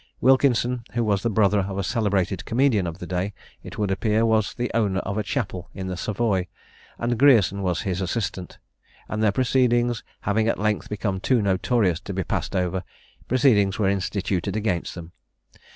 [0.19, 4.25] Wilkinson, who was the brother of a celebrated comedian of the day, it would appear,
[4.25, 6.47] was the owner of a chapel in the Savoy,
[6.97, 8.57] and Grierson was his assistant;
[9.07, 12.83] and their proceedings having at length become too notorious to be passed over,
[13.27, 15.11] proceedings were instituted against them.